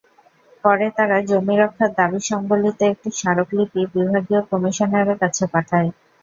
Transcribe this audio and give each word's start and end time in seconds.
পরে 0.63 0.87
তারা 0.97 1.17
জমি 1.27 1.55
রক্ষার 1.57 1.91
দাবিসংবলিত 1.99 2.79
একটি 2.91 3.09
স্মারকলিপি 3.17 3.81
বিভাগীয় 3.93 4.41
কমিশনারের 4.49 5.17
কাছে 5.21 5.43
পাঠায়। 5.53 5.89